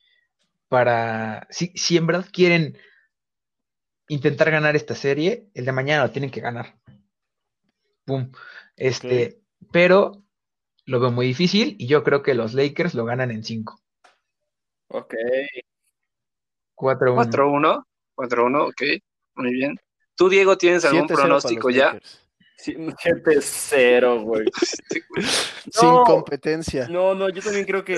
[0.68, 2.78] para, si, si en verdad quieren
[4.08, 6.78] intentar ganar esta serie, el de mañana lo tienen que ganar.
[8.04, 8.32] Pum.
[8.76, 9.40] Este,
[9.70, 10.22] pero
[10.86, 13.80] lo veo muy difícil y yo creo que los Lakers lo ganan en 5.
[14.88, 15.14] Ok.
[16.76, 17.30] 4-1.
[17.30, 17.84] 4-1.
[18.18, 18.82] 4-1, ok,
[19.36, 19.78] muy bien.
[20.16, 22.00] ¿Tú, Diego, tienes algún pronóstico ya?
[22.58, 24.46] 7-0, güey.
[25.70, 26.88] Sin competencia.
[26.88, 27.94] No, no, yo también creo que,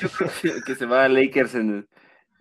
[0.00, 1.88] yo creo que, se va a Lakers en,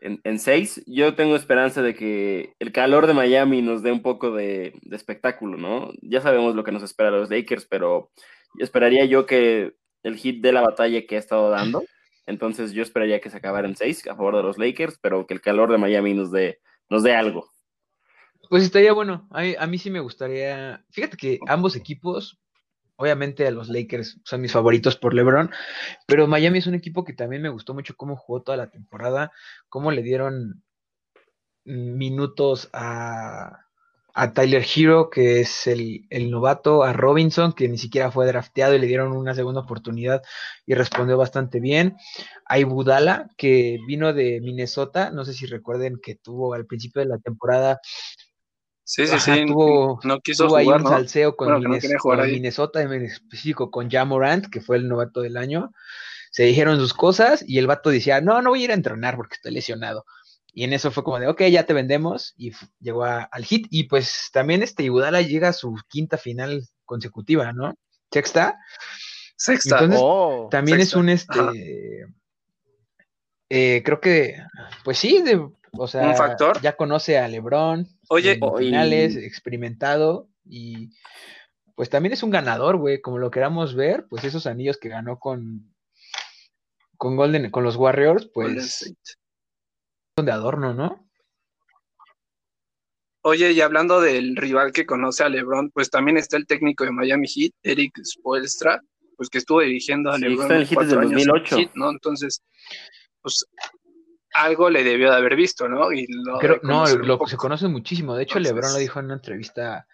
[0.02, 0.84] en, seis.
[0.88, 5.58] Yo tengo esperanza de que el calor de Miami nos dé un poco de, espectáculo,
[5.58, 5.92] ¿no?
[6.02, 8.12] Ya sabemos lo que nos espera a los Lakers, pero
[8.60, 11.84] esperaría yo que el hit de la batalla que ha estado dando.
[12.26, 15.34] Entonces yo esperaría que se acabara en seis a favor de los Lakers, pero que
[15.34, 16.60] el calor de Miami nos dé
[16.92, 17.50] nos dé algo.
[18.50, 19.30] Pues estaría bueno.
[19.32, 20.84] A, mí sí me gustaría.
[20.92, 22.38] Fíjate que ambos equipos,
[23.02, 25.52] obviamente a los Lakers son mis favoritos por LeBron,
[26.06, 29.32] pero Miami es un equipo que también me gustó mucho cómo jugó toda la temporada,
[29.70, 30.64] cómo le dieron
[31.66, 33.66] minutos a,
[34.14, 38.80] a Tyler Hero, que es el, novato, a Robinson, que ni siquiera fue drafteado y
[38.80, 40.22] le dieron una segunda oportunidad
[40.66, 41.98] y respondió bastante bien.
[42.46, 47.08] A Ibudala, que vino de Minnesota, no sé si recuerden que tuvo al principio de
[47.08, 47.80] la temporada.
[48.92, 49.46] Sí, sí, sí.
[49.46, 54.90] Tuvo, no quiso ahí un salseo con, Minnesota, en específico con Jamorant, que fue el
[54.90, 55.72] novato del año.
[56.30, 59.16] Se dijeron sus cosas y el vato decía, no, no voy a ir a entrenar
[59.16, 60.04] porque estoy lesionado.
[60.52, 62.34] Y en eso fue como de, ok, ya te vendemos.
[62.36, 62.52] Y
[62.82, 63.66] llegó al hit.
[63.70, 67.74] Y pues también este Iguodala llega a su quinta final consecutiva, ¿no?
[68.12, 68.60] Sexta.
[69.38, 69.76] Sexta.
[69.76, 71.40] Entonces, oh, también es un este.
[73.48, 74.36] Eh, creo que,
[74.84, 75.48] pues sí, de,
[75.78, 76.62] o sea, ¿Un factor?
[76.62, 77.88] ya conoce a LeBron.
[78.10, 80.28] Oye, finales, experimentado.
[80.46, 80.90] Y
[81.76, 83.02] pues también es un ganador, güey.
[83.02, 85.74] Como lo queramos ver, pues esos anillos que ganó con,
[86.98, 88.94] con Golden, con los Warriors, pues
[90.18, 91.08] de adorno, ¿no?
[93.24, 96.92] Oye, y hablando del rival que conoce a LeBron, pues también está el técnico de
[96.92, 98.82] Miami Heat, Eric Spoelstra,
[99.16, 101.92] pues que estuvo dirigiendo a LeBron está el Heat desde 2008, ¿no?
[101.92, 102.42] Entonces,
[103.22, 103.46] pues
[104.34, 105.92] algo le debió de haber visto, ¿no?
[105.92, 108.16] Y lo no, lo, se conoce muchísimo.
[108.16, 109.88] De hecho, LeBron lo dijo en una entrevista,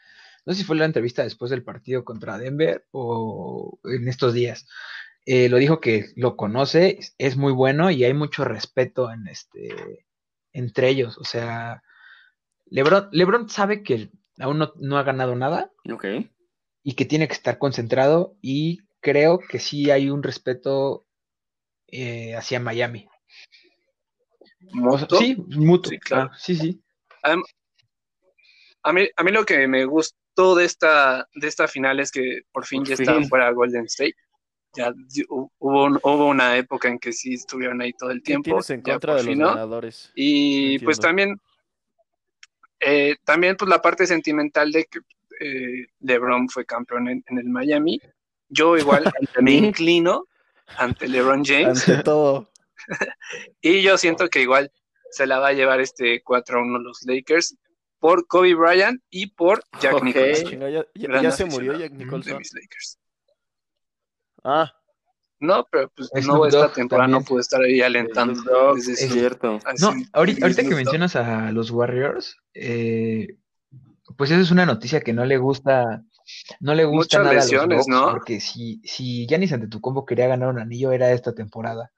[0.45, 4.67] no sé si fue la entrevista después del partido contra Denver o en estos días.
[5.25, 10.05] Eh, lo dijo que lo conoce, es muy bueno y hay mucho respeto en este
[10.53, 11.17] entre ellos.
[11.17, 11.83] O sea,
[12.67, 14.09] LeBron, LeBron sabe que
[14.39, 15.71] aún no, ha ganado nada.
[16.83, 18.37] Y que tiene que estar concentrado.
[18.41, 21.05] Y creo que sí hay un respeto
[21.87, 23.09] eh, hacia Miami.
[24.59, 25.19] ¿Mutuo?
[25.19, 25.91] Sí, mutuo.
[25.91, 26.31] Sí, claro.
[26.37, 26.81] sí, sí.
[28.83, 32.41] A mí, a mí lo que me gustó de esta, de esta final es que
[32.51, 34.15] por fin ya está fuera Golden State.
[34.73, 34.93] Ya
[35.29, 38.43] hubo, hubo una época en que sí estuvieron ahí todo el tiempo.
[38.43, 40.11] tienes en contra de los ganadores?
[40.15, 41.39] Y pues también,
[42.79, 44.99] eh, también pues la parte sentimental de que
[45.39, 47.99] eh, LeBron fue campeón en, el Miami.
[48.49, 49.03] Yo igual
[49.41, 50.25] me inclino
[50.77, 51.89] ante LeBron James.
[51.89, 52.49] Ante todo.
[53.61, 54.71] y yo siento que igual
[55.11, 57.55] se la va a llevar este 4-1 los Lakers
[57.99, 60.59] por Kobe Bryant y por Jack Nicholson.
[60.95, 62.41] Ya, se murió Jack Nicholson.
[64.43, 64.71] Ah.
[65.39, 68.75] No, pero pues no esta temporada no pude estar ahí alentando.
[68.75, 69.59] es cierto.
[69.79, 73.37] No, ahorita, que mencionas a los Warriors, eh,
[74.17, 76.03] pues esa es una noticia que no le gusta,
[76.59, 78.11] no le gusta nada a los ¿no?
[78.11, 81.91] porque si, si Giannis combo quería ganar un anillo era esta temporada.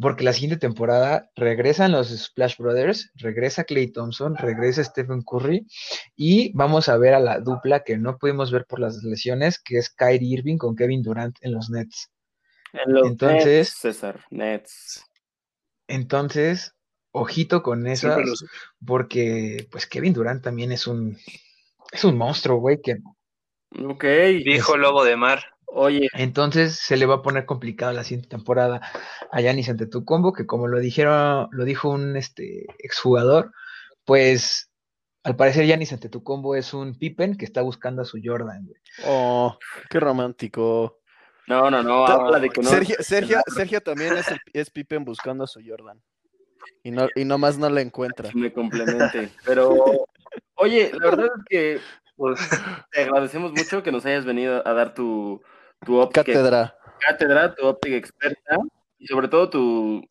[0.00, 5.66] Porque la siguiente temporada regresan los Splash Brothers, regresa Clay Thompson, regresa Stephen Curry
[6.14, 9.78] y vamos a ver a la dupla que no pudimos ver por las lesiones, que
[9.78, 12.10] es Kyrie Irving con Kevin Durant en los Nets.
[12.72, 15.04] En los entonces, Nets, César, Nets.
[15.88, 16.74] Entonces,
[17.12, 18.14] ojito con eso,
[18.84, 21.16] porque pues Kevin Durant también es un
[21.90, 22.98] es un monstruo, güey, que
[23.84, 24.04] Ok.
[24.44, 25.55] Viejo lobo de mar.
[25.66, 26.08] Oye.
[26.14, 28.80] Entonces se le va a poner complicado la siguiente temporada
[29.30, 33.52] a Yanis ante tu combo, que como lo dijeron, lo dijo un este exjugador,
[34.04, 34.70] pues
[35.24, 38.68] al parecer Yanis ante tu combo es un Pippen que está buscando a su Jordan,
[39.04, 39.58] Oh,
[39.90, 41.00] qué romántico.
[41.48, 42.70] No, no, no, habla de que no.
[42.70, 46.00] Sergio, Sergio, Sergio también es, es Pippen buscando a su Jordan.
[46.82, 48.30] Y, no, y nomás no la encuentra.
[48.34, 49.30] Me complemente.
[49.44, 50.06] Pero,
[50.54, 51.80] oye, la verdad es que
[52.16, 52.40] pues,
[52.92, 55.42] te agradecemos mucho que nos hayas venido a dar tu,
[55.84, 56.24] tu óptica.
[56.24, 56.76] Cátedra.
[57.00, 58.58] Cátedra, tu óptica experta
[58.98, 60.02] y sobre todo tu,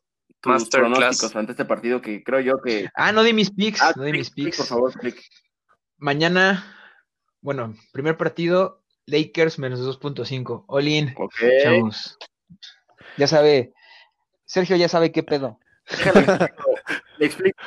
[0.42, 2.90] tus pronósticos ante este partido que creo yo que.
[2.96, 3.82] Ah, no di mis picks.
[3.82, 4.58] Ah, no di mis picks.
[4.58, 5.22] Por favor, click.
[5.98, 6.64] Mañana,
[7.42, 10.66] bueno, primer partido, Lakers menos 2.5.
[10.68, 11.14] All in.
[11.18, 11.34] Ok.
[11.64, 12.18] Chavos.
[13.18, 13.74] Ya sabe,
[14.46, 15.60] Sergio ya sabe qué pedo.
[17.18, 17.58] Le explico.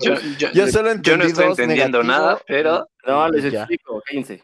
[0.00, 0.14] Yo,
[0.52, 2.88] yo, solo yo no estoy entendiendo nada, pero.
[3.06, 4.42] No, les explico, cállense.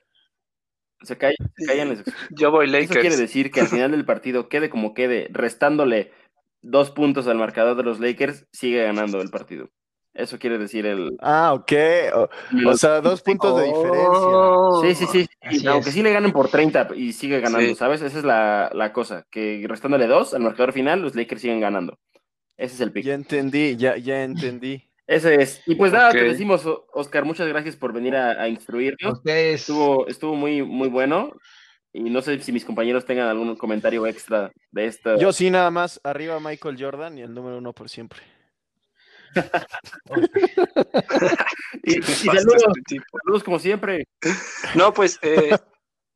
[1.02, 2.90] Se callan, se les Yo voy Lakers.
[2.90, 6.12] Eso quiere decir que al final del partido, quede como quede, restándole
[6.62, 9.70] dos puntos al marcador de los Lakers, sigue ganando el partido.
[10.12, 11.16] Eso quiere decir el.
[11.20, 11.72] Ah, ok.
[12.66, 15.06] O, sea, dos puntos de diferencia.
[15.06, 15.66] Sí, sí, sí.
[15.66, 18.02] aunque sí le ganen por 30 y sigue ganando, ¿sabes?
[18.02, 19.26] Esa es la, la, cosa.
[19.30, 21.98] Que restándole dos al marcador final, los Lakers siguen ganando.
[22.56, 23.04] Ese es el pick.
[23.04, 24.89] Ya entendí, ya, ya entendí.
[25.10, 25.60] Ese es.
[25.66, 29.20] Y pues nada, te decimos, Oscar, muchas gracias por venir a, instruirnos.
[29.24, 31.32] Estuvo, estuvo muy, muy bueno.
[31.92, 35.18] Y no sé si mis compañeros tengan algún comentario extra de esta.
[35.18, 36.00] Yo sí, nada más.
[36.04, 38.20] Arriba Michael Jordan y el número uno por siempre.
[41.82, 42.62] y, saludos,
[43.24, 44.06] saludos, como siempre.
[44.76, 45.56] No, pues, eh,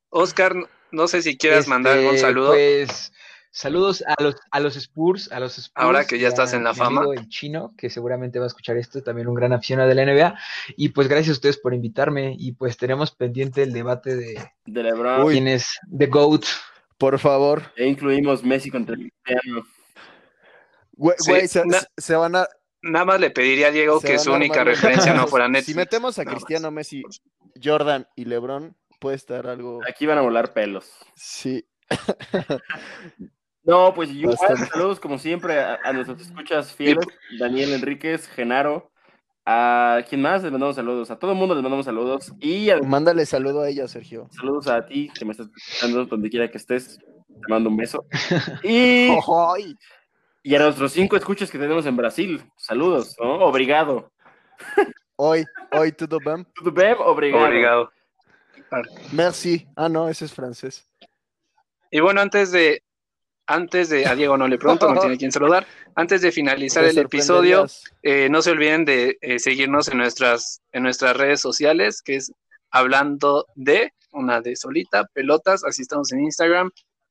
[0.09, 0.55] Oscar,
[0.93, 2.53] no sé si quieras mandar algún este, saludo.
[2.53, 3.13] Pues
[3.57, 5.73] Saludos a los, a los Spurs, a los Spurs.
[5.77, 7.05] Ahora que ya estás en la fama.
[7.17, 10.37] El chino, que seguramente va a escuchar esto, también un gran aficionado de la NBA.
[10.77, 12.35] Y pues gracias a ustedes por invitarme.
[12.37, 15.31] Y pues tenemos pendiente el debate de, de LeBron.
[15.31, 16.45] quién es The GOAT.
[16.99, 17.63] Por favor.
[17.77, 19.65] E incluimos Messi contra el Cristiano.
[20.95, 22.49] Güey, se, van a.
[22.83, 25.67] Nada más le pediría a Diego que su única referencia no fuera Netflix.
[25.67, 27.05] Si metemos a Cristiano, Messi,
[27.63, 29.79] Jordan y LeBron, puede estar algo.
[29.89, 30.91] Aquí van a volar pelos.
[31.15, 31.65] Sí.
[33.65, 37.07] No, pues yo saludos como siempre a, nuestros escuchas fieles,
[37.39, 38.91] Daniel Enríquez, Genaro,
[39.47, 43.25] a quien más les mandamos saludos, a todo el mundo les mandamos saludos y mándale
[43.25, 44.29] saludo a ella, Sergio.
[44.33, 48.05] Saludos a ti que me estás escuchando donde quiera que estés, te mando un beso.
[48.63, 49.09] Y,
[50.43, 53.37] y a nuestros cinco escuchas que tenemos en Brasil, saludos, ¿no?
[53.47, 54.13] Obrigado.
[55.17, 56.45] Hoy, hoy, tudo bem?
[56.55, 57.47] Tudo bem, obrigado.
[57.47, 57.91] Obrigado.
[59.13, 59.67] Merci.
[59.75, 60.87] Ah, no, ese es francés.
[61.91, 62.83] Y bueno, antes de,
[63.47, 65.67] antes de, a Diego no le pregunto, no tiene quien saludar.
[65.95, 67.67] Antes de finalizar el episodio,
[68.03, 72.33] eh, no se olviden de eh, seguirnos en nuestras, en nuestras redes sociales, que es
[72.71, 76.71] hablando de, una de solita, pelotas, así estamos en Instagram,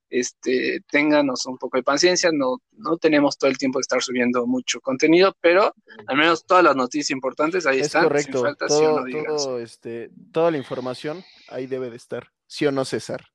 [0.10, 4.46] este, ténganos un poco de paciencia, no, no tenemos todo el tiempo de estar subiendo
[4.46, 5.74] mucho contenido, pero
[6.06, 8.04] al menos todas las noticias importantes ahí están.
[8.04, 13.26] Correcto, falta, todo, este, toda la información ahí debe de estar, sí o no César.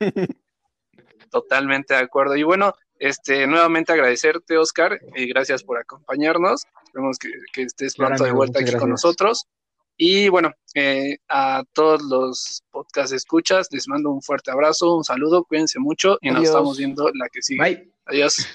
[1.32, 2.36] Totalmente de acuerdo.
[2.36, 6.62] Y bueno, este, nuevamente agradecerte, Oscar, y gracias por acompañarnos.
[6.84, 9.48] Esperemos que, estés pronto de vuelta aquí con nosotros.
[9.96, 15.44] Y bueno, eh, a todos los podcast escuchas, les mando un fuerte abrazo, un saludo,
[15.44, 17.62] cuídense mucho y nos estamos viendo la que sigue.
[17.62, 17.92] Bye.
[18.06, 18.46] Adiós.